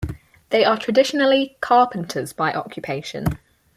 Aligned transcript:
They 0.49 0.65
are 0.65 0.79
traditionally 0.79 1.57
carpenters 1.61 2.33
by 2.33 2.53
occupation. 2.53 3.37